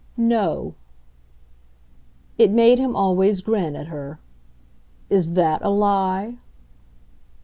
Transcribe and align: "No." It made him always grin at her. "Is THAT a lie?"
"No." 0.17 0.73
It 2.39 2.49
made 2.49 2.79
him 2.79 2.95
always 2.95 3.41
grin 3.43 3.75
at 3.75 3.85
her. 3.89 4.17
"Is 5.11 5.33
THAT 5.33 5.61
a 5.61 5.69
lie?" 5.69 6.37